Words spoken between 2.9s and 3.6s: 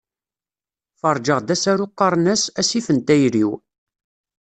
n tayri-w".